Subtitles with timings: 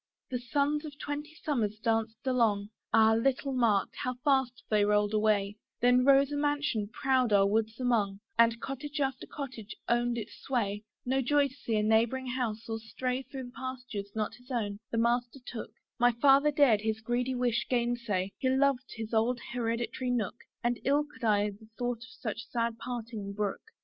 [0.31, 3.13] The suns of twenty summers danced along, Ah!
[3.13, 8.19] little marked, how fast they rolled away: Then rose a mansion proud our woods among,
[8.35, 12.79] And cottage after cottage owned its sway, No joy to see a neighbouring house, or
[12.79, 15.69] stray Through pastures not his own, the master took;
[15.99, 21.03] My Father dared his greedy wish gainsay; He loved his old hereditary nook, And ill
[21.05, 23.61] could I the thought of such sad parting brook.